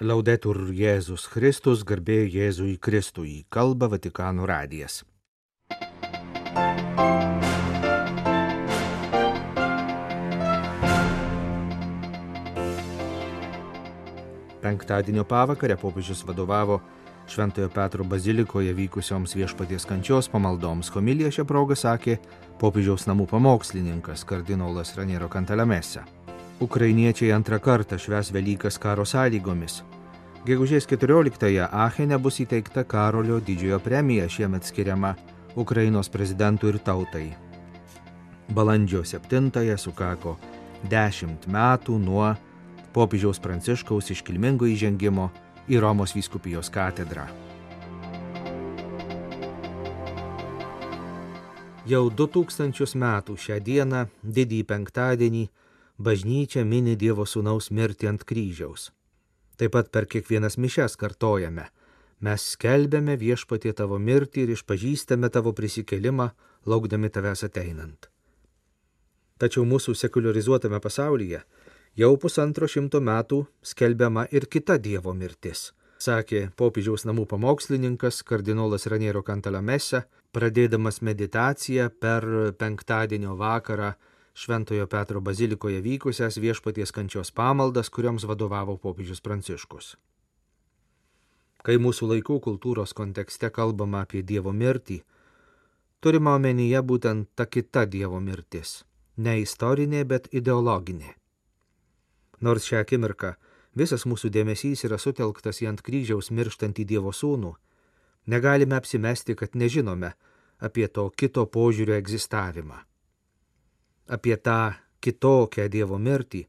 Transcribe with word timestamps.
Laudetur 0.00 0.56
Jėzus 0.72 1.26
Kristus, 1.28 1.82
garbė 1.84 2.22
Jėzui 2.24 2.78
Kristui, 2.80 3.42
kalba 3.52 3.84
Vatikano 3.92 4.46
radijas. 4.48 5.02
Penktadienio 14.64 15.26
pavakarę 15.28 15.76
popiežius 15.76 16.24
vadovavo 16.24 16.80
Šventojo 17.28 17.68
Petro 17.68 18.04
bazilikoje 18.08 18.72
vykusioms 18.72 19.36
viešpaties 19.36 19.84
kančios 19.84 20.32
pamaldoms. 20.32 20.88
Homilija 20.96 21.28
šią 21.28 21.44
progą 21.44 21.76
sakė 21.76 22.16
popiežiaus 22.56 23.04
namų 23.04 23.28
pamokslininkas 23.36 24.24
kardinolas 24.24 24.96
Raniero 24.96 25.28
Kantalamese. 25.28 26.06
Ukrainiečiai 26.60 27.32
antrą 27.32 27.56
kartą 27.58 27.96
šves 27.98 28.28
Velykas 28.32 28.76
karo 28.78 29.04
sąlygomis. 29.08 29.80
Gegužės 30.44 30.84
14-ąją 30.86 31.68
Achene 31.72 32.18
bus 32.18 32.36
įteikta 32.44 32.84
Karolio 32.84 33.38
didžiojo 33.40 33.78
premija 33.80 34.28
šiemet 34.28 34.64
skiriama 34.68 35.14
Ukrainos 35.56 36.08
prezidentui 36.12 36.68
ir 36.68 36.78
tautai. 36.78 37.30
Balandžio 38.52 39.00
7-ąją 39.00 39.76
sukako 39.80 40.36
10 40.84 41.48
metų 41.48 41.96
nuo 41.98 42.34
popiežiaus 42.92 43.40
Pranciškaus 43.40 44.10
iškilmingo 44.12 44.68
įžengimo 44.68 45.30
į 45.68 45.80
Romos 45.80 46.12
vyskupijos 46.12 46.68
katedrą. 46.68 47.24
Jau 51.88 52.04
2000 52.12 53.00
metų 53.00 53.38
šią 53.40 53.56
dieną, 53.64 54.04
didįjį 54.20 54.68
penktadienį, 54.68 55.48
bažnyčia 56.00 56.64
mini 56.64 56.96
Dievo 56.96 57.26
Sūnaus 57.28 57.68
mirtį 57.70 58.08
ant 58.08 58.24
kryžiaus. 58.24 58.88
Taip 59.60 59.74
pat 59.76 59.90
per 59.92 60.06
kiekvienas 60.08 60.56
mišes 60.56 60.96
kartojame. 60.96 61.66
Mes 62.24 62.44
skelbėme 62.54 63.18
viešpatie 63.20 63.72
tavo 63.76 63.98
mirtį 64.00 64.46
ir 64.46 64.54
išpažįstame 64.56 65.28
tavo 65.32 65.52
prisikelimą, 65.56 66.30
laukdami 66.64 67.12
tavęs 67.12 67.44
ateinant. 67.48 68.08
Tačiau 69.40 69.64
mūsų 69.68 69.94
sekuliarizuotame 69.96 70.80
pasaulyje 70.80 71.42
jau 72.00 72.10
pusantro 72.20 72.68
šimto 72.68 73.00
metų 73.04 73.44
skelbiama 73.64 74.26
ir 74.32 74.48
kita 74.52 74.76
Dievo 74.80 75.12
mirtis, 75.16 75.70
sakė 76.00 76.50
popiežiaus 76.56 77.04
namų 77.08 77.26
pamokslininkas 77.28 78.22
kardinolas 78.24 78.86
Raniero 78.88 79.22
Kantalamese, 79.24 80.04
pradėdamas 80.32 81.00
meditaciją 81.04 81.88
per 82.00 82.24
penktadienio 82.60 83.36
vakarą 83.36 83.94
Šventojo 84.40 84.86
Petro 84.86 85.20
bazilikoje 85.20 85.80
vykusias 85.80 86.38
viešpaties 86.40 86.90
kančios 86.96 87.30
pamaldas, 87.30 87.90
kuriams 87.92 88.24
vadovavo 88.24 88.78
popiežius 88.80 89.20
Pranciškus. 89.20 89.88
Kai 91.60 91.76
mūsų 91.76 92.08
laikų 92.14 92.38
kultūros 92.46 92.96
kontekste 92.96 93.50
kalbama 93.52 94.00
apie 94.06 94.22
Dievo 94.24 94.54
mirtį, 94.62 94.96
turima 96.00 96.38
omenyje 96.40 96.80
būtent 96.80 97.28
ta 97.36 97.44
kita 97.44 97.84
Dievo 97.84 98.20
mirtis- 98.30 98.84
ne 99.24 99.36
istorinė, 99.44 100.06
bet 100.08 100.32
ideologinė. 100.32 101.12
Nors 102.40 102.64
šią 102.64 102.80
akimirką 102.80 103.36
visas 103.76 104.08
mūsų 104.08 104.32
dėmesys 104.32 104.88
yra 104.88 104.96
sutelktas 104.96 105.60
į 105.60 105.68
ant 105.68 105.82
kryžiaus 105.82 106.30
mirštantį 106.30 106.86
Dievo 106.86 107.12
sūnų, 107.12 107.56
negalime 108.26 108.76
apsimesti, 108.76 109.36
kad 109.36 109.50
nežinome 109.52 110.14
apie 110.60 110.88
to 110.88 111.10
kito 111.10 111.44
požiūrio 111.46 112.00
egzistavimą 112.00 112.89
apie 114.10 114.36
tą 114.36 114.74
kitokią 115.00 115.68
Dievo 115.72 115.98
mirtį 115.98 116.44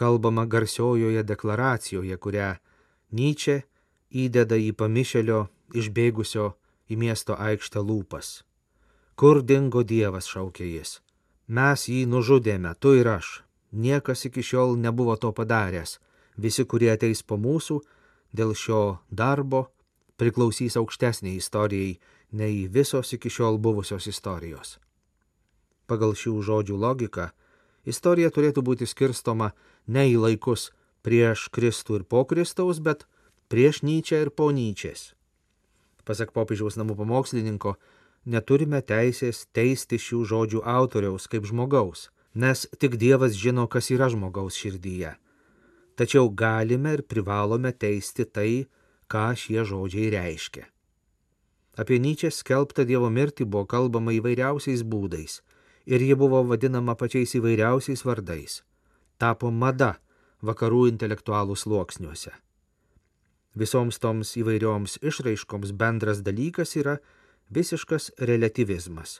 kalbama 0.00 0.46
garsiojoje 0.46 1.22
deklaracijoje, 1.22 2.16
kurią 2.16 2.54
Nyčia 3.12 3.56
įdeda 4.22 4.56
į 4.56 4.70
pamišelio 4.80 5.40
išbėgusio 5.76 6.46
į 6.90 6.96
miesto 7.02 7.36
aikštę 7.48 7.82
lūpas. 7.88 8.28
Kur 9.18 9.42
dingo 9.42 9.82
Dievas, 9.82 10.30
šaukė 10.32 10.66
jis. 10.66 11.00
Mes 11.48 11.88
jį 11.90 12.04
nužudėme, 12.12 12.72
tu 12.80 12.94
ir 13.00 13.10
aš. 13.18 13.42
Niekas 13.72 14.24
iki 14.30 14.42
šiol 14.42 14.78
nebuvo 14.78 15.16
to 15.20 15.32
padaręs. 15.34 15.98
Visi, 16.38 16.64
kurie 16.64 16.92
ateis 16.94 17.22
po 17.22 17.36
mūsų, 17.36 17.80
dėl 18.32 18.54
šio 18.54 18.82
darbo 19.10 19.66
priklausys 20.16 20.78
aukštesniai 20.80 21.36
istorijai 21.42 21.98
nei 22.32 22.68
visos 22.68 23.12
iki 23.16 23.30
šiol 23.30 23.58
buvusios 23.58 24.06
istorijos. 24.06 24.78
Pagal 25.90 26.14
šių 26.14 26.36
žodžių 26.46 26.76
logiką, 26.78 27.30
istorija 27.82 28.30
turėtų 28.30 28.62
būti 28.62 28.86
skirstoma 28.86 29.50
ne 29.90 30.04
į 30.12 30.20
laikus 30.22 30.68
prieš 31.02 31.48
Kristų 31.50 32.00
ir 32.00 32.04
po 32.06 32.22
Kristaus, 32.30 32.78
bet 32.78 33.08
prieš 33.50 33.82
Nyčią 33.82 34.20
ir 34.22 34.30
po 34.30 34.52
Nyčės. 34.54 35.16
Pasak 36.06 36.30
popiežiaus 36.36 36.78
namų 36.78 36.94
pamokslininko, 37.02 37.74
neturime 38.24 38.80
teisės 38.86 39.48
teisti 39.56 39.98
šių 39.98 40.22
žodžių 40.30 40.62
autoriaus 40.62 41.26
kaip 41.26 41.50
žmogaus, 41.50 42.08
nes 42.34 42.68
tik 42.78 42.94
Dievas 42.94 43.34
žino, 43.34 43.66
kas 43.66 43.90
yra 43.90 44.06
žmogaus 44.12 44.54
širdyje. 44.62 45.16
Tačiau 45.98 46.30
galime 46.30 46.94
ir 46.96 47.02
privalome 47.02 47.74
teisti 47.74 48.24
tai, 48.24 48.66
ką 49.10 49.34
šie 49.34 49.66
žodžiai 49.66 50.14
reiškia. 50.14 50.64
Apie 51.80 51.98
Nyčią 51.98 52.30
skelbtą 52.30 52.86
Dievo 52.86 53.10
mirtį 53.10 53.46
buvo 53.48 53.66
kalbama 53.66 54.14
įvairiausiais 54.14 54.86
būdais 54.86 55.40
ir 55.90 56.02
ji 56.06 56.14
buvo 56.14 56.44
vadinama 56.46 56.94
pačiais 56.94 57.34
įvairiausiais 57.34 58.04
vardais. 58.06 58.60
Tapo 59.18 59.50
mada 59.50 59.96
vakarų 60.46 60.86
intelektualų 60.92 61.56
sluoksniuose. 61.58 62.30
Visoms 63.58 63.98
toms 63.98 64.36
įvairioms 64.38 65.00
išraiškoms 65.02 65.72
bendras 65.74 66.22
dalykas 66.22 66.76
yra 66.78 67.00
visiškas 67.50 68.12
relativizmas, 68.30 69.18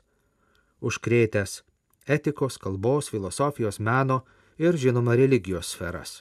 užkrėtęs 0.80 1.64
etikos, 2.06 2.58
kalbos, 2.62 3.10
filosofijos, 3.10 3.80
meno 3.80 4.22
ir 4.58 4.78
žinoma 4.78 5.16
religijos 5.18 5.74
sferas. 5.74 6.20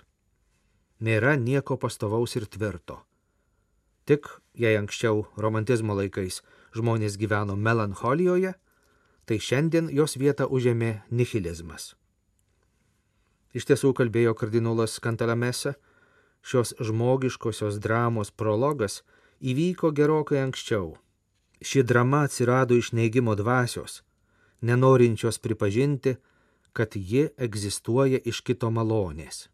Nėra 0.99 1.35
nieko 1.37 1.77
pastovaus 1.77 2.35
ir 2.35 2.49
tvirto. 2.49 2.97
Tik 4.09 4.25
jei 4.57 4.73
anksčiau 4.81 5.27
romantizmo 5.37 5.93
laikais 5.93 6.41
žmonės 6.75 7.15
gyveno 7.21 7.55
melancholijoje, 7.55 8.55
tai 9.29 9.37
šiandien 9.37 9.91
jos 9.93 10.15
vietą 10.17 10.47
užėmė 10.49 11.03
nihilizmas. 11.13 11.91
Iš 13.53 13.67
tiesų 13.69 13.91
kalbėjo 13.97 14.33
kardinolas 14.37 14.95
Kantalamesa, 15.03 15.75
šios 16.41 16.73
žmogiškosios 16.81 17.77
dramos 17.83 18.31
prologas 18.33 19.03
įvyko 19.41 19.91
gerokai 19.93 20.41
anksčiau. 20.41 20.95
Ši 21.61 21.83
drama 21.85 22.23
atsirado 22.25 22.73
iš 22.73 22.89
neigimo 22.97 23.35
dvasios, 23.37 24.01
nenorinčios 24.65 25.37
pripažinti, 25.37 26.15
kad 26.73 26.95
ji 26.95 27.27
egzistuoja 27.37 28.21
iš 28.25 28.41
kito 28.41 28.71
malonės. 28.73 29.49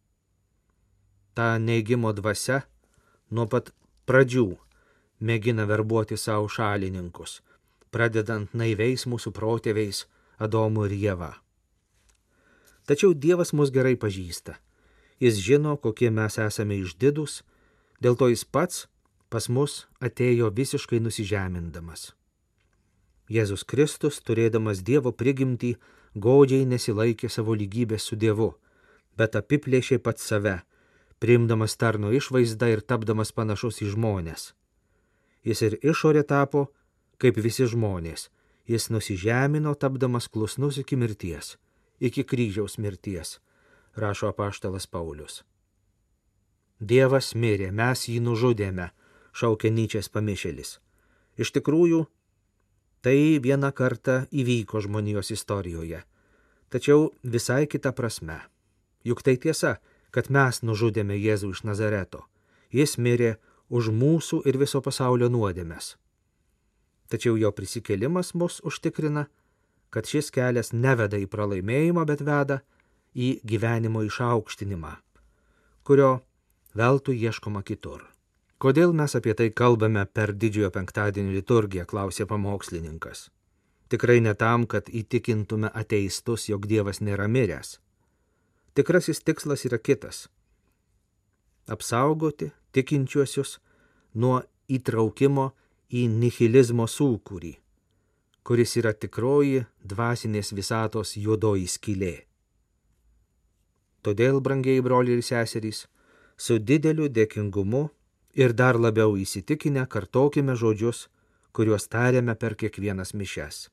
Ta 1.36 1.58
neigimo 1.60 2.14
dvasia 2.16 2.62
nuo 3.32 3.48
pat 3.52 3.74
pradžių 4.08 4.48
mėgina 5.20 5.68
verbuoti 5.68 6.16
savo 6.16 6.48
šalininkus, 6.48 7.42
pradedant 7.96 8.52
naiviais 8.52 9.08
mūsų 9.08 9.32
protėviais 9.32 10.04
Adomu 10.38 10.84
ir 10.90 10.96
Jėva. 11.00 11.32
Tačiau 12.86 13.16
Dievas 13.16 13.54
mus 13.56 13.72
gerai 13.72 13.96
pažįsta. 13.96 14.58
Jis 15.24 15.40
žino, 15.40 15.78
kokie 15.80 16.12
mes 16.12 16.36
esame 16.44 16.76
išdidus, 16.84 17.40
dėl 18.04 18.20
to 18.20 18.28
jis 18.34 18.44
pats 18.44 18.86
pas 19.32 19.48
mus 19.50 19.86
atėjo 20.04 20.52
visiškai 20.60 21.00
nusižemindamas. 21.02 22.12
Jėzus 23.32 23.64
Kristus, 23.66 24.20
turėdamas 24.22 24.84
Dievo 24.86 25.12
prigimtį, 25.12 25.74
godžiai 26.14 26.68
nesilaikė 26.70 27.32
savo 27.32 27.56
lygybės 27.58 28.06
su 28.12 28.20
Dievu, 28.20 28.52
bet 29.18 29.36
apiplėšė 29.40 29.98
pats 30.04 30.28
save, 30.30 30.60
priimdamas 31.20 31.74
tarno 31.82 32.12
išvaizdą 32.14 32.70
ir 32.76 32.84
tapdamas 32.86 33.32
panašus 33.32 33.82
į 33.82 33.96
žmonės. 33.96 34.54
Jis 35.48 35.62
ir 35.66 35.78
išorė 35.82 36.24
tapo 36.28 36.68
kaip 37.22 37.40
visi 37.40 37.68
žmonės. 37.70 38.30
Jis 38.66 38.90
nusižemino, 38.90 39.76
tapdamas 39.78 40.26
klusnus 40.28 40.80
iki 40.82 40.98
mirties, 40.98 41.54
iki 42.02 42.24
kryžiaus 42.26 42.80
mirties, 42.82 43.38
rašo 43.94 44.32
apaštalas 44.32 44.88
Paulius. 44.90 45.44
Dievas 46.82 47.36
mirė, 47.38 47.70
mes 47.72 48.08
jį 48.10 48.18
nužudėme, 48.26 48.90
šaukė 49.38 49.70
Nyčės 49.70 50.10
pamišėlis. 50.10 50.80
Iš 51.38 51.52
tikrųjų, 51.60 52.08
tai 53.06 53.38
vieną 53.44 53.70
kartą 53.72 54.24
įvyko 54.34 54.82
žmonijos 54.82 55.30
istorijoje, 55.36 56.02
tačiau 56.74 57.12
visai 57.22 57.68
kita 57.70 57.94
prasme. 57.94 58.40
Juk 59.06 59.22
tai 59.22 59.38
tiesa, 59.38 59.76
kad 60.10 60.32
mes 60.34 60.64
nužudėme 60.66 61.14
Jėzų 61.22 61.52
iš 61.54 61.62
Nazareto. 61.70 62.26
Jis 62.74 62.98
mirė 62.98 63.36
už 63.70 63.94
mūsų 63.94 64.42
ir 64.50 64.58
viso 64.58 64.82
pasaulio 64.82 65.30
nuodėmes 65.30 65.94
tačiau 67.12 67.38
jo 67.38 67.52
prisikėlimas 67.52 68.34
mus 68.34 68.62
užtikrina, 68.66 69.28
kad 69.90 70.10
šis 70.10 70.32
kelias 70.36 70.74
neveda 70.74 71.20
į 71.22 71.28
pralaimėjimą, 71.32 72.06
bet 72.10 72.24
veda 72.26 72.62
į 73.16 73.40
gyvenimo 73.48 74.04
išaukštinimą, 74.04 74.92
kurio 75.88 76.12
veltui 76.76 77.16
ieškoma 77.22 77.64
kitur. 77.64 78.04
Kodėl 78.60 78.94
mes 78.96 79.16
apie 79.16 79.34
tai 79.36 79.50
kalbame 79.52 80.06
per 80.06 80.34
didžiojo 80.34 80.72
penktadienio 80.76 81.36
liturgiją, 81.36 81.86
klausė 81.88 82.26
pamokslininkas. 82.28 83.30
Tikrai 83.92 84.22
ne 84.24 84.34
tam, 84.34 84.66
kad 84.66 84.88
įtikintume 84.90 85.70
ateistus, 85.70 86.48
jog 86.50 86.66
Dievas 86.68 87.02
nėra 87.04 87.28
miręs. 87.30 87.78
Tikrasis 88.76 89.22
tikslas 89.22 89.66
yra 89.68 89.78
kitas- 89.78 90.28
apsaugoti 91.74 92.52
tikinčiuosius 92.74 93.60
nuo 94.14 94.42
įtraukimo 94.68 95.52
į 95.90 96.08
nihilizmo 96.10 96.88
sūkurį, 96.90 97.54
kuris 98.46 98.76
yra 98.82 98.94
tikroji 98.94 99.66
dvasinės 99.84 100.54
visatos 100.54 101.16
juodoji 101.18 101.68
skylė. 101.70 102.16
Todėl, 104.06 104.40
brangiai 104.42 104.82
broliai 104.86 105.18
ir 105.18 105.26
seserys, 105.26 105.86
su 106.38 106.60
dideliu 106.60 107.10
dėkingumu 107.10 107.88
ir 108.38 108.54
dar 108.54 108.78
labiau 108.78 109.16
įsitikinę 109.18 109.88
kartokime 109.90 110.56
žodžius, 110.56 111.08
kuriuos 111.56 111.88
tariame 111.90 112.36
per 112.36 112.54
kiekvienas 112.60 113.16
mišes. 113.18 113.70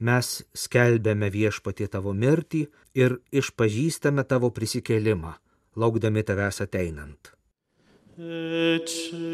Mes 0.00 0.28
skelbėme 0.56 1.28
viešpatį 1.32 1.90
tavo 1.92 2.12
mirtį 2.16 2.64
ir 2.96 3.18
išpažįstame 3.32 4.24
tavo 4.24 4.50
prisikėlimą, 4.56 5.34
laukdami 5.76 6.24
tavęs 6.24 6.60
ateinant. 6.64 7.39
Eccelinium 8.20 9.30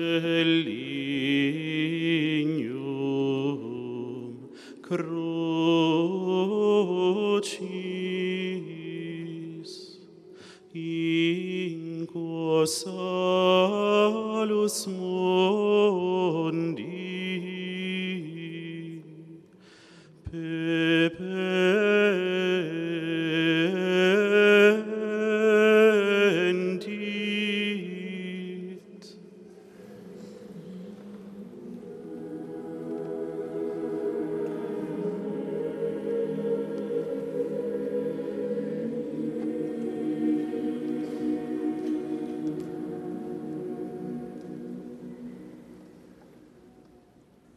crucis 4.81 5.27
in 10.73 12.07
quo 12.07 12.65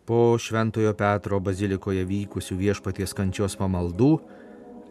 Po 0.10 0.34
Šventojo 0.42 0.96
Petro 0.98 1.38
bazilikoje 1.38 2.02
vykusių 2.10 2.56
viešpaties 2.58 3.12
kančios 3.14 3.54
pamaldų, 3.60 4.16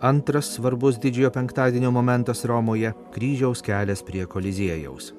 antras 0.07 0.53
svarbus 0.55 1.01
didžiojo 1.03 1.33
penktadienio 1.35 1.91
momentas 1.91 2.45
Romoje- 2.47 2.93
kryžiaus 3.15 3.59
kelias 3.67 4.05
prie 4.07 4.27
Koliziejaus. 4.27 5.13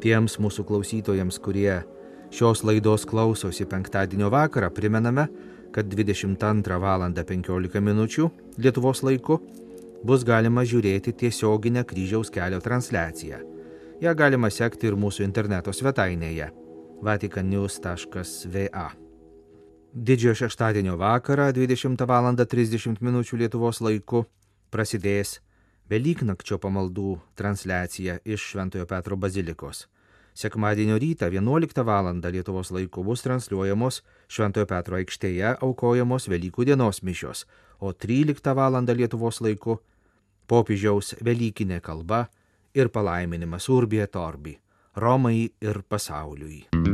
Tiems 0.00 0.34
mūsų 0.42 0.64
klausytojams, 0.66 1.38
kurie 1.38 1.84
šios 2.32 2.64
laidos 2.64 3.06
klausosi 3.06 3.64
penktadienio 3.64 4.30
vakarą, 4.30 4.70
primename, 4.70 5.28
kad 5.70 5.86
22 5.86 6.80
val. 6.80 7.12
15 7.12 7.80
min. 7.80 8.08
Lietuvos 8.58 9.02
laiku 9.02 9.40
bus 10.04 10.24
galima 10.24 10.62
žiūrėti 10.62 11.12
tiesioginę 11.12 11.84
kryžiaus 11.84 12.30
kelio 12.30 12.58
transliaciją. 12.58 13.38
Ja 14.00 14.12
galima 14.12 14.50
sekti 14.50 14.88
ir 14.88 14.96
mūsų 14.96 15.22
interneto 15.22 15.70
svetainėje 15.70 16.50
vatikannews.va. 17.00 19.03
Didžiojo 19.94 20.34
šeštadienio 20.34 20.96
vakarą 20.96 21.52
20 21.52 22.06
val. 22.06 22.34
30 22.34 22.96
min. 23.00 23.22
Lietuvos 23.32 23.78
laiku 23.80 24.24
prasidės 24.70 25.38
Velyknakčio 25.86 26.58
pamaldų 26.58 27.20
transliacija 27.38 28.18
iš 28.24 28.42
Šventojo 28.42 28.88
Petro 28.90 29.16
bazilikos. 29.16 29.86
Sekmadienio 30.34 30.98
rytą 30.98 31.30
11 31.30 31.84
val. 31.86 32.10
Lietuvos 32.26 32.72
laiku 32.74 33.04
bus 33.04 33.22
transliuojamos 33.22 34.02
Šventojo 34.26 34.66
Petro 34.66 34.98
aikštėje 34.98 35.54
aukojamos 35.62 36.26
Velykų 36.26 36.66
dienos 36.66 37.02
mišios, 37.06 37.46
o 37.78 37.92
13 37.92 38.50
val. 38.50 38.82
Lietuvos 38.82 39.38
laiku 39.40 39.78
popiežiaus 40.50 41.14
Velykinė 41.22 41.78
kalba 41.80 42.26
ir 42.74 42.90
palaiminimas 42.90 43.70
Urbie 43.70 44.06
Torbi 44.10 44.58
Romai 44.96 45.52
ir 45.62 45.82
pasauliui. 45.86 46.93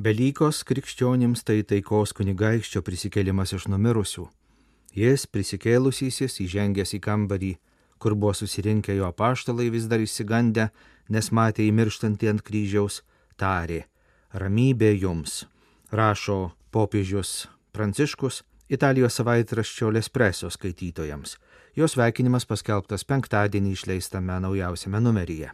Belykos 0.00 0.62
krikščionims 0.64 1.44
tai 1.44 1.60
taikos 1.68 2.14
kunigaikščio 2.16 2.80
prisikėlimas 2.80 3.52
iš 3.52 3.66
numirusių. 3.68 4.24
Jis 4.96 5.26
prisikėlusysis 5.28 6.38
įžengęs 6.40 6.94
į 6.96 7.00
kambarį, 7.04 7.52
kur 8.00 8.16
buvo 8.16 8.32
susirinkę 8.32 8.96
jo 8.96 9.04
apaštalai 9.04 9.68
vis 9.70 9.84
dar 9.92 10.00
įsigandę, 10.00 10.70
nes 11.12 11.28
matė 11.30 11.68
įmirštantį 11.68 12.32
ant 12.32 12.42
kryžiaus, 12.42 13.02
tarė- 13.36 13.84
ramybė 14.40 14.98
jums, 14.98 15.44
rašo 15.92 16.52
popiežius 16.72 17.48
Pranciškus 17.72 18.42
Italijos 18.68 19.14
savaitraščio 19.20 19.92
Lespreso 19.92 20.48
skaitytojams. 20.48 21.36
Jos 21.76 21.92
sveikinimas 21.92 22.46
paskelbtas 22.46 23.04
penktadienį 23.04 23.72
išleistame 23.72 24.40
naujausiame 24.40 25.00
numeryje. 25.00 25.50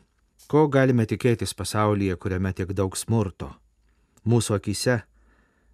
Ko 0.46 0.68
galime 0.68 1.06
tikėtis 1.06 1.54
pasaulyje, 1.54 2.16
kuriame 2.16 2.52
tiek 2.52 2.72
daug 2.72 2.96
smurto? 2.96 3.56
Mūsų 4.28 4.58
akise 4.58 4.94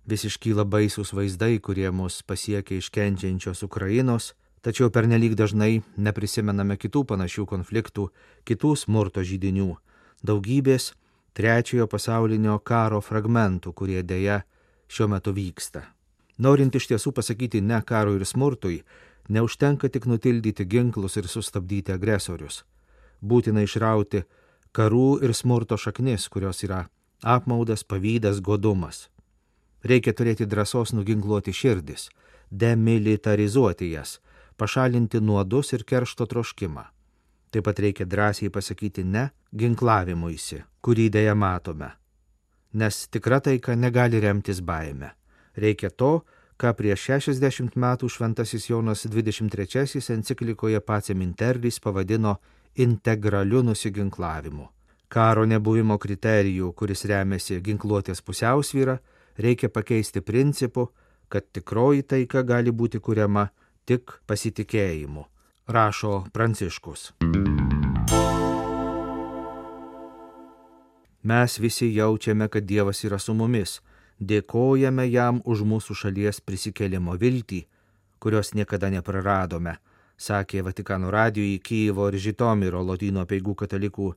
vis 0.07 0.23
iškyla 0.29 0.63
baisūs 0.69 1.11
vaizdai, 1.17 1.57
kurie 1.59 1.89
mus 1.91 2.21
pasiekia 2.23 2.77
iš 2.79 2.91
kenčiančios 2.95 3.65
Ukrainos, 3.67 4.35
tačiau 4.63 4.93
pernelyg 4.95 5.35
dažnai 5.35 5.81
neprisimename 5.97 6.77
kitų 6.79 7.03
panašių 7.11 7.49
konfliktų, 7.51 8.05
kitų 8.47 8.71
smurto 8.79 9.25
žydinių, 9.27 9.73
daugybės 10.23 10.93
trečiojo 11.35 11.89
pasaulinio 11.91 12.61
karo 12.63 13.03
fragmentų, 13.03 13.75
kurie 13.75 14.05
dėja 14.07 14.45
šiuo 14.87 15.11
metu 15.11 15.35
vyksta. 15.35 15.89
Norint 16.39 16.79
iš 16.79 16.93
tiesų 16.93 17.11
pasakyti 17.17 17.59
ne 17.61 17.83
karui 17.83 18.21
ir 18.21 18.27
smurtui, 18.29 18.83
neužtenka 19.35 19.91
tik 19.91 20.07
nutildyti 20.07 20.67
ginklus 20.67 21.19
ir 21.19 21.27
sustabdyti 21.27 21.95
agresorius. 21.95 22.63
Būtina 23.19 23.67
išrauti 23.67 24.23
karų 24.71 25.25
ir 25.27 25.35
smurto 25.35 25.79
šaknis, 25.81 26.29
kurios 26.29 26.63
yra 26.63 26.85
apmaudas, 27.25 27.83
pavydas, 27.89 28.41
godumas. 28.45 29.09
Reikia 29.85 30.13
turėti 30.13 30.47
drąsos 30.49 30.93
nuginkluoti 30.93 31.53
širdis, 31.57 32.09
demilitarizuoti 32.53 33.91
jas, 33.93 34.19
pašalinti 34.61 35.21
nuodus 35.21 35.73
ir 35.73 35.85
keršto 35.89 36.29
troškimą. 36.29 36.85
Taip 37.51 37.65
pat 37.65 37.81
reikia 37.81 38.05
drąsiai 38.05 38.51
pasakyti 38.51 39.05
ne 39.05 39.29
ginklavimuisi, 39.55 40.63
kurį 40.83 41.09
dėja 41.17 41.35
matome. 41.39 41.91
Nes 42.75 43.05
tikra 43.09 43.39
taika 43.41 43.77
negali 43.79 44.21
remtis 44.21 44.61
baime. 44.61 45.13
Reikia 45.55 45.91
to, 45.91 46.25
ką 46.59 46.73
prieš 46.75 47.09
60 47.11 47.79
metų 47.79 48.11
šventasis 48.11 48.69
Jonas 48.71 49.07
23 49.07 50.03
enciklikoje 50.17 50.81
Pacem 50.81 51.23
Interlis 51.23 51.79
pavadino 51.81 52.37
integraliu 52.75 53.63
nusiginklavimu. 53.63 54.67
Karo 55.09 55.45
nebuvimo 55.47 55.99
kriterijų, 55.99 56.73
kuris 56.73 57.05
remiasi 57.09 57.61
ginkluotės 57.63 58.23
pusiausvyra, 58.25 58.99
reikia 59.39 59.69
pakeisti 59.69 60.21
principu, 60.21 60.89
kad 61.29 61.47
tikroji 61.53 62.03
taika 62.03 62.43
gali 62.43 62.73
būti 62.73 63.01
kuriama 63.01 63.49
tik 63.85 64.19
pasitikėjimu, 64.27 65.25
rašo 65.69 66.25
Pranciškus. 66.33 67.13
Mes 71.25 71.59
visi 71.59 71.89
jaučiame, 71.95 72.49
kad 72.49 72.65
Dievas 72.69 73.01
yra 73.05 73.19
su 73.19 73.33
mumis, 73.35 73.79
dėkojame 74.21 75.07
jam 75.09 75.41
už 75.45 75.63
mūsų 75.65 75.97
šalies 75.97 76.41
prisikėlimo 76.45 77.17
viltį, 77.21 77.63
kurios 78.21 78.53
niekada 78.55 78.91
nepraradome, 78.93 79.79
sakė 80.17 80.63
Vatikano 80.67 81.11
radijui 81.11 81.59
Kyivo 81.65 82.11
ir 82.13 82.21
Žitomiro 82.21 82.83
Lotynų 82.85 83.25
peigų 83.31 83.55
katalikų 83.65 84.13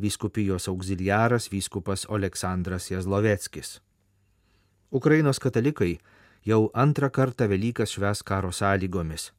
vyskupijos 0.00 0.68
auxiliaras 0.68 1.48
vyskupas 1.52 2.06
Aleksandras 2.10 2.90
Jazloveckis. 2.90 3.80
Ukrainos 4.92 5.38
katalikai 5.38 5.98
jau 6.46 6.70
antrą 6.74 7.10
kartą 7.10 7.48
Velykas 7.48 7.90
šves 7.90 8.22
karo 8.22 8.52
sąlygomis. 8.52 9.32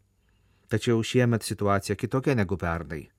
Tačiau 0.70 1.04
šiemet 1.04 1.44
situacija 1.44 1.96
kitokia 1.96 2.36
negu 2.36 2.58
pernai. 2.58 3.10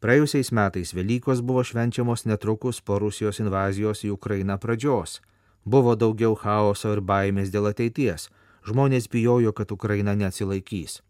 Praėjusiais 0.00 0.50
metais 0.52 0.94
Velykos 0.94 1.40
buvo 1.40 1.62
švenčiamos 1.64 2.24
netrukus 2.24 2.80
po 2.80 2.98
Rusijos 2.98 3.40
invazijos 3.40 4.04
į 4.04 4.10
Ukrainą 4.16 4.58
pradžios. 4.58 5.20
Buvo 5.64 5.94
daugiau 5.96 6.34
chaoso 6.36 6.92
ir 6.92 7.00
baimės 7.00 7.52
dėl 7.52 7.70
ateities. 7.70 8.28
Žmonės 8.68 9.08
bijojo, 9.12 9.52
kad 9.52 9.72
Ukraina 9.72 10.14
neatsilaikys. 10.14 11.02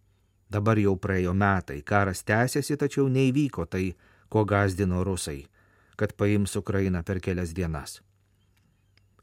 Dabar 0.50 0.78
jau 0.78 0.94
praėjo 0.98 1.32
metai, 1.34 1.80
karas 1.82 2.22
tęsiasi, 2.22 2.76
tačiau 2.76 3.08
neįvyko 3.08 3.66
tai, 3.66 3.94
ko 4.28 4.44
gazdino 4.44 5.02
rusai, 5.06 5.44
kad 5.96 6.14
paims 6.16 6.56
Ukrainą 6.56 7.02
per 7.02 7.20
kelias 7.20 7.54
dienas. 7.54 8.00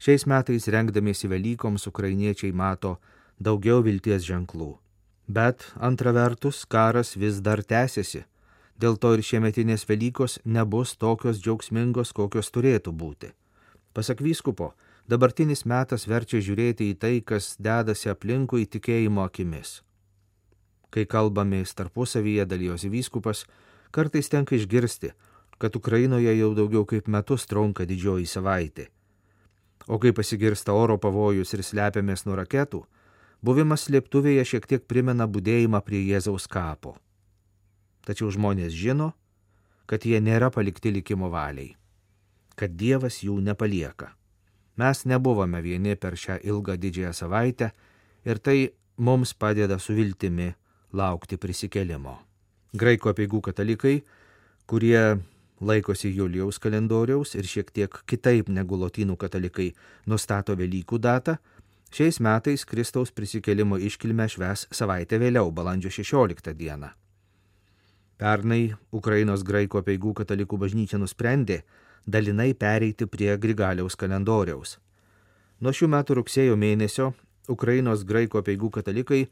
Šiais 0.02 0.26
metais 0.26 0.66
rengdamiesi 0.66 1.28
Velykoms 1.30 1.86
ukrainiečiai 1.86 2.52
mato 2.52 2.96
daugiau 3.38 3.82
vilties 3.86 4.24
ženklų. 4.26 4.72
Bet 5.28 5.62
antra 5.78 6.12
vertus, 6.12 6.64
karas 6.66 7.14
vis 7.16 7.38
dar 7.40 7.62
tęsiasi. 7.62 8.24
Dėl 8.82 8.96
to 8.98 9.12
ir 9.14 9.22
šiemetinės 9.22 9.86
Velykos 9.86 10.40
nebus 10.44 10.96
tokios 10.98 11.38
džiaugsmingos, 11.38 12.10
kokios 12.12 12.50
turėtų 12.50 12.90
būti. 12.90 13.30
Pasak 13.94 14.18
vyskupo, 14.24 14.72
dabartinis 15.06 15.62
metas 15.64 16.08
verčia 16.10 16.40
žiūrėti 16.42 16.90
į 16.90 16.98
tai, 16.98 17.14
kas 17.20 17.54
dedasi 17.62 18.10
aplinkui 18.10 18.66
tikėjimo 18.66 19.22
akimis. 19.22 19.82
Kai 20.90 21.06
kalbamės 21.06 21.76
tarpusavyje 21.78 22.48
dalyjosi 22.48 22.90
vyskupas, 22.90 23.44
kartais 23.94 24.28
tenka 24.32 24.56
išgirsti, 24.58 25.12
kad 25.62 25.76
Ukrainoje 25.78 26.32
jau 26.34 26.50
daugiau 26.58 26.82
kaip 26.90 27.06
metus 27.06 27.46
trunka 27.46 27.86
didžioji 27.86 28.26
savaitė. 28.26 28.88
O 29.86 29.98
kai 30.02 30.10
pasigirsta 30.10 30.74
oro 30.74 30.96
pavojus 30.98 31.54
ir 31.54 31.62
slepiamės 31.62 32.24
nuo 32.26 32.34
raketų, 32.38 32.80
buvimas 33.46 33.86
slėptuvėje 33.86 34.44
šiek 34.54 34.66
tiek 34.66 34.88
primena 34.90 35.28
būdėjimą 35.30 35.82
prie 35.86 36.02
Jėzaus 36.08 36.48
kapo. 36.50 36.96
Tačiau 38.02 38.32
žmonės 38.34 38.74
žino, 38.74 39.12
kad 39.86 40.02
jie 40.02 40.18
nėra 40.18 40.50
palikti 40.50 40.90
likimo 40.90 41.30
valiai, 41.30 41.76
kad 42.58 42.74
Dievas 42.74 43.22
jų 43.22 43.38
nepalieka. 43.46 44.10
Mes 44.82 45.04
nebuvome 45.06 45.62
vieni 45.62 45.94
per 45.94 46.18
šią 46.18 46.40
ilgą 46.42 46.74
didžiąją 46.80 47.12
savaitę 47.14 47.70
ir 48.26 48.38
tai 48.42 48.72
mums 48.96 49.34
padeda 49.34 49.78
su 49.78 49.94
viltimi 49.94 50.50
laukti 50.90 51.38
prisikelimo. 51.38 52.18
Graikų 52.74 53.12
apieigų 53.12 53.42
katalikai, 53.50 54.00
kurie 54.66 55.20
laikosi 55.62 56.10
Julijaus 56.16 56.58
kalendoriaus 56.58 57.34
ir 57.38 57.46
šiek 57.46 57.70
tiek 57.70 57.98
kitaip 58.06 58.50
negu 58.50 58.76
lotynų 58.78 59.16
katalikai 59.16 59.70
nustato 60.10 60.56
Velykų 60.58 60.98
datą, 60.98 61.36
šiais 61.94 62.18
metais 62.20 62.64
Kristaus 62.66 63.12
prisikelimo 63.14 63.78
iškilmę 63.78 64.26
šves 64.28 64.66
savaitę 64.74 65.20
vėliau, 65.22 65.52
balandžio 65.54 65.92
16 66.02 66.54
dieną. 66.58 66.90
Pernai 68.18 68.74
Ukrainos 68.94 69.42
graikų 69.42 69.80
apieigų 69.82 70.14
katalikų 70.22 70.58
bažnyčia 70.58 70.98
nusprendė 70.98 71.62
dalinai 72.06 72.52
pereiti 72.54 73.06
prie 73.06 73.36
Grigaliaus 73.38 73.96
kalendoriaus. 73.98 74.76
Nuo 75.62 75.72
šių 75.74 75.88
metų 75.94 76.18
rugsėjo 76.20 76.58
mėnesio 76.58 77.12
Ukrainos 77.50 78.04
graikų 78.06 78.42
apieigų 78.42 78.70
katalikai 78.78 79.24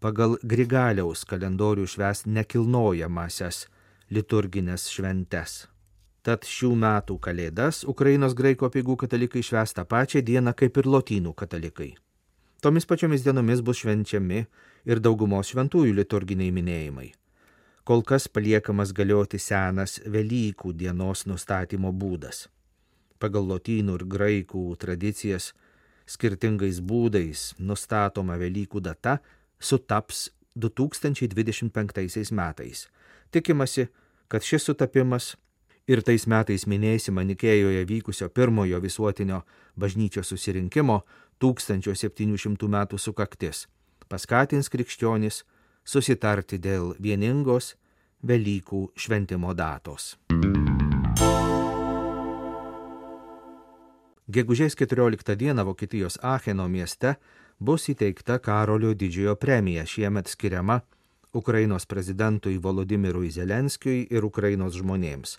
pagal 0.00 0.36
Grigaliaus 0.42 1.24
kalendorių 1.28 1.86
šves 1.88 2.24
nekilnojamasias 2.28 3.66
liturginės 4.12 4.90
šventes. 4.92 5.73
Tad 6.24 6.46
šių 6.48 6.70
metų 6.80 7.18
kalėdas 7.20 7.82
Ukrainos 7.84 8.32
graiko 8.32 8.70
apieigų 8.70 8.96
katalikai 9.02 9.42
šves 9.44 9.76
tą 9.76 9.84
pačią 9.84 10.22
dieną 10.24 10.54
kaip 10.56 10.78
ir 10.80 10.86
lotynų 10.88 11.34
katalikai. 11.36 11.90
Tomis 12.64 12.88
pačiomis 12.88 13.26
dienomis 13.26 13.60
bus 13.60 13.82
švenčiami 13.82 14.38
ir 14.88 15.02
daugumos 15.04 15.50
šventųjų 15.52 15.92
liturginiai 15.98 16.54
minėjimai. 16.56 17.10
Kol 17.84 18.00
kas 18.08 18.24
paliekamas 18.32 18.94
galioti 18.96 19.36
senas 19.36 19.98
Velykų 20.00 20.72
dienos 20.72 21.26
nustatymo 21.28 21.92
būdas. 21.92 22.46
Pagal 23.20 23.44
lotynų 23.50 23.98
ir 24.00 24.06
graikų 24.16 24.64
tradicijas 24.80 25.50
skirtingais 26.08 26.80
būdais 26.80 27.50
nustatoma 27.60 28.40
Velykų 28.40 28.80
data 28.80 29.18
sutaps 29.60 30.30
2025 30.56 32.32
metais. 32.32 32.88
Tikimasi, 33.28 33.90
kad 34.32 34.40
šis 34.40 34.64
sutapimas 34.70 35.34
ir 35.88 36.02
tais 36.02 36.26
metais 36.26 36.66
minėsime 36.66 37.24
Nikėjoje 37.24 37.84
vykusio 37.88 38.28
pirmojo 38.28 38.80
visuotinio 38.80 39.44
bažnyčios 39.76 40.32
susirinkimo 40.32 41.02
1700 41.40 42.68
metų 42.78 42.98
sukaktis 42.98 43.66
paskatins 44.08 44.70
krikščionis 44.72 45.42
susitarti 45.84 46.58
dėl 46.58 46.94
vieningos 47.00 47.74
Velykų 48.24 48.86
šventimo 48.96 49.50
datos. 49.52 50.14
Gegužės 54.24 54.72
14 54.80 55.36
dieną 55.36 55.66
Vokietijos 55.68 56.16
Acheno 56.24 56.64
mieste 56.72 57.18
bus 57.60 57.90
įteikta 57.92 58.38
Karolio 58.40 58.94
didžiojo 58.96 59.36
premija 59.36 59.84
šiemet 59.84 60.32
skiriama 60.32 60.78
Ukrainos 61.36 61.84
prezidentui 61.84 62.56
Volodimirui 62.56 63.28
Zelenskijui 63.28 64.06
ir 64.08 64.24
Ukrainos 64.24 64.78
žmonėms. 64.80 65.36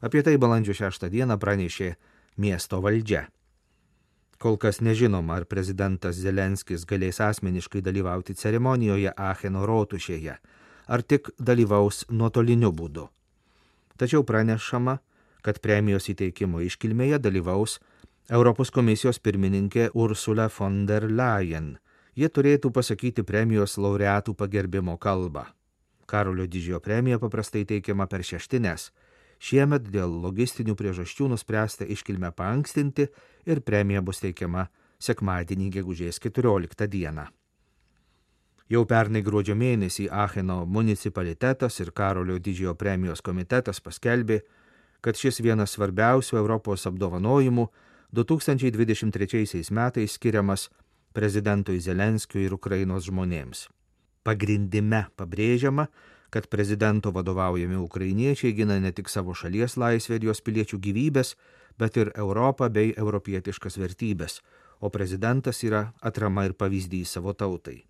Apie 0.00 0.22
tai 0.24 0.38
balandžio 0.40 0.74
6 0.76 1.10
dieną 1.12 1.36
pranešė 1.36 1.94
miesto 2.40 2.80
valdžia. 2.80 3.26
Kol 4.40 4.56
kas 4.56 4.80
nežinoma, 4.80 5.36
ar 5.36 5.44
prezidentas 5.44 6.16
Zelenskis 6.16 6.86
galės 6.88 7.20
asmeniškai 7.20 7.82
dalyvauti 7.84 8.32
ceremonijoje 8.32 9.12
Acheno 9.12 9.66
rotušėje, 9.68 10.38
ar 10.88 11.02
tik 11.04 11.28
dalyvaus 11.36 12.06
nuotoliniu 12.08 12.72
būdu. 12.72 13.04
Tačiau 14.00 14.24
pranešama, 14.24 14.96
kad 15.44 15.60
premijos 15.60 16.08
įteikimo 16.08 16.64
iškilmėje 16.64 17.20
dalyvaus 17.20 17.76
Europos 18.30 18.70
komisijos 18.70 19.18
pirmininkė 19.20 19.90
Ursula 19.92 20.48
von 20.56 20.86
der 20.86 21.10
Leyen. 21.10 21.74
Jie 22.16 22.28
turėtų 22.28 22.70
pasakyti 22.72 23.24
premijos 23.26 23.76
laureatų 23.76 24.32
pagerbimo 24.38 24.96
kalbą. 24.96 25.44
Karolio 26.06 26.46
didžiojo 26.46 26.80
premija 26.80 27.18
paprastai 27.18 27.64
teikiama 27.66 28.06
per 28.06 28.24
šeštinės. 28.24 28.90
Šiemet 29.40 29.88
dėl 29.88 30.12
logistinių 30.20 30.74
priežasčių 30.76 31.30
nuspręsta 31.32 31.88
iškilmę 31.88 32.28
paankstinti 32.36 33.08
ir 33.48 33.62
premija 33.64 34.02
bus 34.04 34.20
teikiama 34.20 34.66
sekmadienį 35.00 35.70
gegužės 35.78 36.20
14 36.20 36.88
dieną. 36.92 37.24
Jau 38.70 38.84
pernai 38.86 39.22
gruodžio 39.26 39.56
mėnesį 39.58 40.10
Acheno 40.14 40.60
municipalitetas 40.66 41.80
ir 41.80 41.90
Karolio 41.90 42.36
didžiojo 42.38 42.76
premijos 42.78 43.24
komitetas 43.24 43.80
paskelbė, 43.82 44.42
kad 45.00 45.16
šis 45.16 45.40
vienas 45.42 45.74
svarbiausių 45.74 46.36
Europos 46.38 46.86
apdovanojimų 46.86 47.66
2023 48.14 49.64
metais 49.74 50.14
skiriamas 50.14 50.68
prezidentui 51.16 51.80
Zelenskiui 51.80 52.44
ir 52.46 52.54
Ukrainos 52.54 53.08
žmonėms. 53.08 53.66
Pagrindime 54.22 55.06
pabrėžiama, 55.16 55.88
kad 56.30 56.46
prezidento 56.46 57.10
vadovaujami 57.10 57.76
ukrainiečiai 57.76 58.54
gina 58.54 58.78
ne 58.80 58.92
tik 58.92 59.08
savo 59.08 59.34
šalies 59.34 59.76
laisvę 59.76 60.16
ir 60.16 60.24
jos 60.30 60.40
piliečių 60.40 60.78
gyvybės, 60.78 61.34
bet 61.78 61.96
ir 61.96 62.12
Europą 62.14 62.68
bei 62.70 62.94
europietiškas 62.96 63.78
vertybės, 63.78 64.40
o 64.80 64.90
prezidentas 64.90 65.62
yra 65.64 65.92
atrama 66.00 66.44
ir 66.46 66.54
pavyzdys 66.54 67.16
savo 67.16 67.32
tautai. 67.32 67.82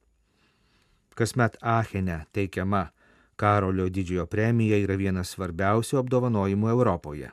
Kasmet 1.14 1.56
Achene 1.60 2.24
teikiama 2.32 2.88
Karolio 3.36 3.88
didžiojo 3.88 4.26
premija 4.26 4.76
yra 4.76 4.96
vienas 5.00 5.30
svarbiausių 5.34 5.98
apdovanojimų 6.02 6.68
Europoje. 6.74 7.30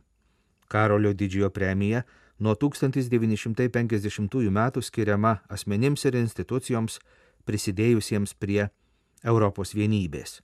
Karolio 0.67 1.13
didžiojo 1.13 1.49
premija 1.51 2.03
nuo 2.39 2.55
1950 2.55 4.49
metų 4.59 4.83
skiriama 4.83 5.37
asmenims 5.49 6.05
ir 6.05 6.15
institucijoms 6.15 6.99
prisidėjusiems 7.47 8.35
prie 8.39 8.69
Europos 9.23 9.73
vienybės. 9.75 10.41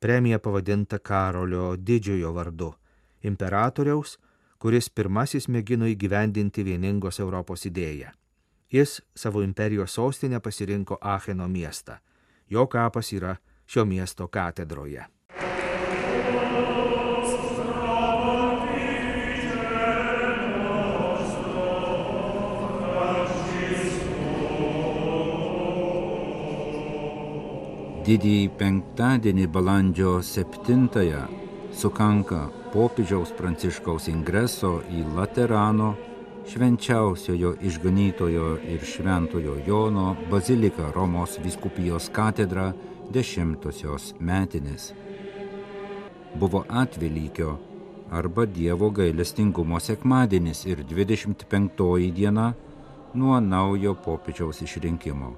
Premija 0.00 0.38
pavadinta 0.38 0.98
Karolio 0.98 1.76
didžiojo 1.76 2.32
vardu- 2.32 2.74
imperatoriaus, 3.30 4.18
kuris 4.58 4.88
pirmasis 4.88 5.48
mėgino 5.48 5.84
įgyvendinti 5.84 6.64
vieningos 6.64 7.20
Europos 7.20 7.66
idėją. 7.66 8.10
Jis 8.72 9.02
savo 9.14 9.42
imperijos 9.42 9.92
sostinę 9.92 10.40
pasirinko 10.40 10.98
Acheno 11.00 11.48
miestą. 11.48 11.98
Jo 12.50 12.66
kapas 12.66 13.12
yra 13.12 13.36
šio 13.66 13.84
miesto 13.84 14.28
katedroje. 14.28 15.04
Didįjį 28.10 28.46
penktadienį 28.58 29.44
balandžio 29.54 30.12
7-ąją 30.26 31.20
sukanka 31.78 32.40
popiežiaus 32.72 33.30
pranciškaus 33.38 34.08
ingreso 34.10 34.70
į 34.90 35.04
Laterano 35.14 35.92
švenčiausiojo 36.50 37.52
išganytojo 37.70 38.48
ir 38.74 38.88
šventojo 38.94 39.54
Jono 39.68 40.08
bazilika 40.32 40.90
Romos 40.96 41.38
viskupijos 41.44 42.10
katedra 42.18 42.72
dešimtosios 43.14 44.10
metinės. 44.18 44.90
Buvo 46.34 46.66
atvelykio 46.82 47.56
arba 48.10 48.50
Dievo 48.58 48.90
gailestingumo 48.90 49.78
sekmadienis 49.78 50.66
ir 50.66 50.82
25 50.82 52.14
diena 52.22 52.52
nuo 53.14 53.38
naujo 53.40 53.94
popiežiaus 53.94 54.66
išrinkimo. 54.66 55.36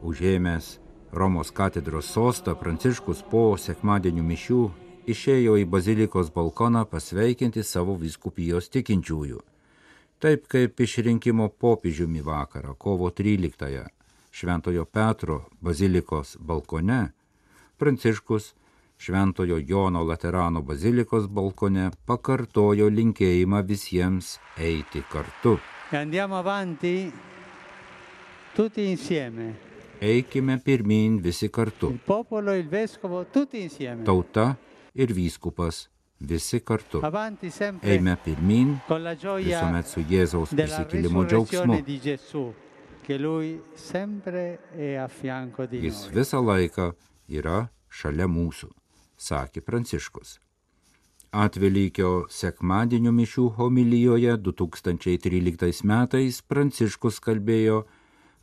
Užėmęs 0.00 0.78
Romos 1.12 1.50
katedros 1.50 2.06
sostą 2.06 2.54
Pranciškus 2.54 3.24
po 3.30 3.56
sekmadienių 3.58 4.22
mišių 4.22 4.60
išėjo 5.10 5.56
į 5.58 5.64
bazilikos 5.66 6.28
balkoną 6.30 6.84
pasveikinti 6.86 7.64
savo 7.66 7.96
viskupijos 7.98 8.70
tikinčiųjų. 8.70 9.40
Taip 10.22 10.46
kaip 10.52 10.80
išrinkimo 10.80 11.48
popiežiumi 11.48 12.22
vakarą, 12.22 12.76
kovo 12.78 13.10
13-ąją, 13.10 13.88
Šventojo 14.30 14.84
Petro 14.86 15.40
bazilikos 15.60 16.36
balkone, 16.38 17.10
Pranciškus 17.78 18.52
Šventojo 19.00 19.58
Jono 19.66 20.04
Laterano 20.04 20.62
bazilikos 20.62 21.26
balkone 21.26 21.88
pakartojo 22.06 22.86
linkėjimą 22.92 23.64
visiems 23.66 24.36
eiti 24.60 25.02
kartu. 25.10 25.56
E 25.90 25.96
andiamo 25.96 26.36
avanti 26.38 27.10
tutti 28.54 28.86
insieme. 28.92 29.69
Eikime 30.00 30.58
pirmin 30.64 31.20
visi 31.24 31.48
kartu. 31.48 31.92
Tauta 34.04 34.56
ir 34.94 35.12
vyskupas 35.12 35.88
visi 36.20 36.60
kartu. 36.60 37.02
Eime 37.82 38.16
pirmin 38.24 38.78
visuomet 38.88 39.92
su 39.92 40.00
Jėzaus 40.00 40.56
prisikėlimo 40.56 41.26
džiaugsmu. 41.28 41.76
Jis 45.84 46.02
visą 46.16 46.42
laiką 46.48 46.90
yra 47.28 47.58
šalia 47.90 48.28
mūsų, 48.28 48.72
sakė 49.20 49.60
Pranciškus. 49.60 50.38
Atvelykio 51.30 52.26
sekmadienio 52.32 53.12
mišių 53.14 53.50
homilijoje 53.60 54.32
2013 54.48 55.84
metais 55.84 56.40
Pranciškus 56.42 57.20
kalbėjo 57.20 57.84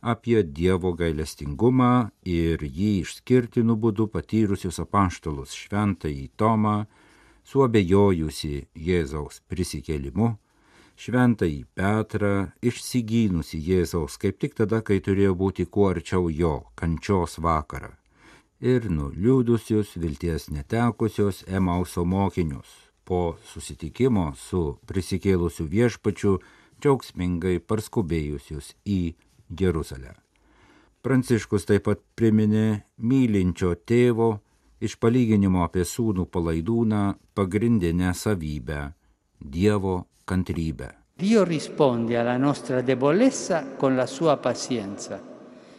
apie 0.00 0.42
Dievo 0.42 0.92
gailestingumą 0.94 2.10
ir 2.22 2.62
jį 2.62 2.90
išskirtinų 3.02 3.76
būdų 3.82 4.08
patyrusius 4.14 4.78
apaštalus 4.82 5.54
šventąjį 5.58 6.28
Tomą, 6.38 6.86
suabejojusi 7.48 8.68
Jėzaus 8.74 9.40
prisikėlimu, 9.50 10.36
šventąjį 10.98 11.64
Petrą, 11.74 12.50
išsigynusi 12.62 13.58
Jėzaus 13.58 14.18
kaip 14.20 14.38
tik 14.38 14.54
tada, 14.58 14.82
kai 14.82 15.00
turėjo 15.00 15.34
būti 15.34 15.66
kuo 15.66 15.90
arčiau 15.92 16.28
jo 16.30 16.54
kančios 16.78 17.38
vakarą, 17.42 17.94
ir 18.60 18.90
nuliūdusius 18.90 19.96
vilties 19.96 20.50
netekusios 20.50 21.44
Emauso 21.46 22.04
mokinius. 22.04 22.68
Po 23.08 23.38
susitikimo 23.48 24.34
su 24.36 24.76
prisikėlusiu 24.86 25.64
viešpačiu 25.64 26.34
džiaugsmingai 26.82 27.56
parskubėjusius 27.64 28.74
į 28.84 29.14
Jeruzalę. 29.50 30.14
Pranciškus 31.02 31.64
taip 31.68 31.86
pat 31.86 32.00
priminė 32.18 32.82
mylinčio 32.98 33.74
tėvo 33.86 34.32
iš 34.82 34.96
palyginimo 34.98 35.62
apie 35.64 35.84
sūnų 35.86 36.26
palaidūną 36.26 37.02
pagrindinę 37.34 38.14
savybę- 38.14 38.92
Dievo 39.54 40.06
kantrybę. 40.26 40.88
Dio 41.18 41.44
risponde 41.44 42.18
alla 42.18 42.36
nostra 42.36 42.82
debolezza 42.82 43.76
con 43.78 43.96
la 43.96 44.06
sua 44.06 44.36
pazienza 44.36 45.20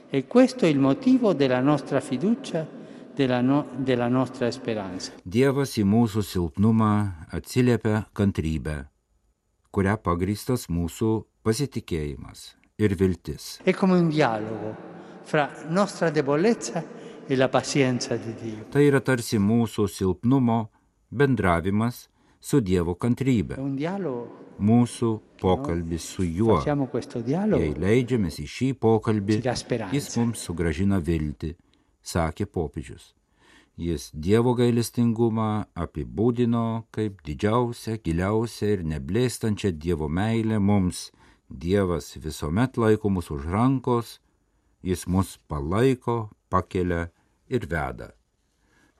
e 0.09 0.25
questo 0.25 0.65
è 0.65 0.69
il 0.69 0.79
motivo 0.79 1.33
della 1.33 1.61
nostra 1.61 1.99
fiducia, 1.99 2.67
della, 3.13 3.41
no- 3.41 3.67
della 3.77 4.07
nostra 4.07 4.49
speranza. 4.51 5.11
Dievas 5.23 5.77
į 5.77 5.85
mūsų 5.85 6.23
silpnumą 6.23 7.27
atsiliepia 7.31 8.07
kantrybę, 8.13 8.87
kuria 9.71 9.97
pagristas 9.97 10.67
mūsų 10.69 11.25
pasitikėjimas 11.43 12.58
ir 12.79 12.95
viltis. 12.95 13.59
E 17.29 17.35
la 17.35 17.47
pazienza 17.49 18.15
di 18.15 18.33
Dio. 18.33 18.65
Tai 18.73 18.81
yra 18.81 19.01
tarsi 19.05 19.37
mūsų 19.37 19.85
silpnumo 19.85 20.59
bendravimas 21.13 22.07
su 22.41 22.57
Dievo 22.65 22.95
kantrybė, 22.97 23.59
mūsų 24.59 25.09
pokalbis 25.37 26.07
su 26.15 26.25
juo. 26.25 26.57
Jei 26.63 27.75
leidžiamės 27.83 28.39
į 28.41 28.47
šį 28.55 28.71
pokalbį, 28.81 29.39
jis 29.93 30.09
mums 30.17 30.41
sugražina 30.47 30.97
viltį, 30.97 31.53
sakė 32.01 32.49
popiežius. 32.49 33.13
Jis 33.79 34.09
Dievo 34.11 34.55
gailestingumą 34.57 35.69
apibūdino 35.77 36.65
kaip 36.91 37.21
didžiausią, 37.23 37.99
giliausią 38.03 38.73
ir 38.73 38.83
neblėstančią 38.95 39.71
Dievo 39.71 40.09
meilę 40.09 40.57
mums. 40.59 41.11
Dievas 41.49 42.13
visuomet 42.15 42.77
laiko 42.77 43.09
mus 43.09 43.31
už 43.31 43.45
rankos, 43.45 44.19
jis 44.83 45.07
mus 45.07 45.37
palaiko, 45.47 46.29
pakelia 46.49 47.09
ir 47.49 47.65
veda. 47.65 48.11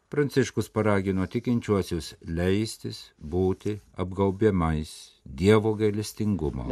Pranciškus 0.10 0.72
paragino 0.74 1.28
tikinčiuosius 1.30 2.16
leistis 2.26 3.12
būti 3.22 3.76
apgaubiamais 4.02 4.94
Dievo 5.24 5.76
gailestingumo. 5.78 6.66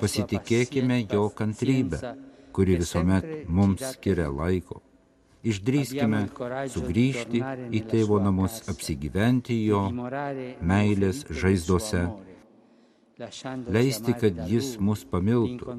Pasitikėkime 0.00 0.98
jo 1.12 1.28
kantrybę, 1.38 2.00
kuri 2.50 2.80
visuomet 2.82 3.30
mums 3.46 3.86
skiria 3.92 4.26
laiko. 4.26 4.82
Išdrįskime 5.44 6.20
sugrįžti 6.72 7.40
į 7.76 7.80
tėvo 7.90 8.20
namus, 8.24 8.62
apsigyventi 8.72 9.58
jo, 9.66 9.82
meilės 10.64 11.24
žaizdose, 11.28 12.06
leisti, 13.76 14.14
kad 14.20 14.40
jis 14.48 14.74
mus 14.80 15.04
pamiltų, 15.04 15.76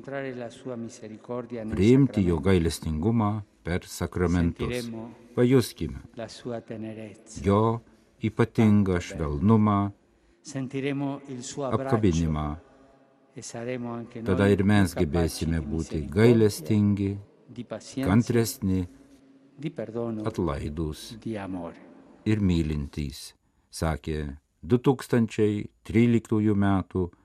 priimti 1.74 2.24
jo 2.28 2.38
gailestingumą 2.46 3.32
per 3.66 3.90
sakramentus. 3.90 4.92
Pajuskime 5.36 6.06
jo 7.44 7.62
ypatingą 8.24 9.02
švelnumą, 9.02 9.80
apkabinimą. 11.72 12.48
Tada 14.30 14.46
ir 14.48 14.62
mes 14.64 14.94
gebėsime 14.96 15.60
būti 15.60 16.06
gailestingi, 16.08 17.10
kantresni, 18.06 18.86
atlaidus 20.26 21.16
di 21.22 21.38
amore. 21.38 21.76
ir 22.26 22.40
mylintys, 22.42 23.34
sakė 23.72 24.36
2013 24.64 26.56
m. 26.56 26.84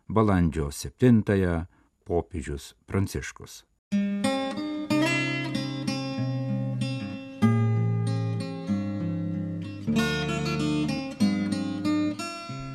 balandžio 0.08 0.70
7 0.70 1.66
popiežius 2.04 2.74
Pranciškus. 2.86 3.64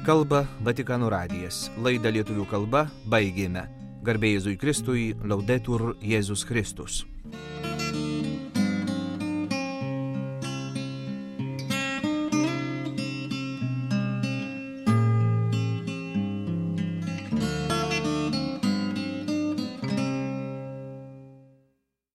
Kalba 0.06 0.46
Vatikano 0.62 1.10
radijas. 1.10 1.72
Laidą 1.82 2.12
lietuvių 2.14 2.46
kalba 2.46 2.86
baigėme. 3.10 3.66
Garbėjai 4.06 4.36
Jėzui 4.38 4.58
Kristui, 4.62 5.16
laudetur 5.24 5.96
Jėzus 6.02 6.46
Kristus. 6.46 7.15